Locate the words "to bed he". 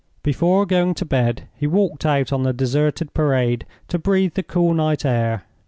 0.95-1.67